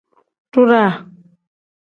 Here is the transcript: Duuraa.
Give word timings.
Duuraa. 0.51 0.91